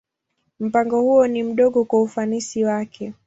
Mpango 0.59 1.01
huo 1.01 1.27
ni 1.27 1.43
mdogo 1.43 1.85
kwa 1.85 2.01
ufanisi 2.01 2.63
wake. 2.63 3.13